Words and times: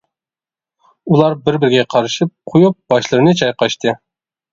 ئۇلار 1.09 1.35
بىر-بىرىگە 1.43 1.83
قارىشىپ 1.95 2.31
قويۇپ 2.53 2.79
باشلىرىنى 2.95 3.35
چايقاشتى. 3.43 3.95